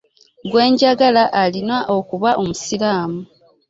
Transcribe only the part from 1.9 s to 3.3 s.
okuba omusiraamu.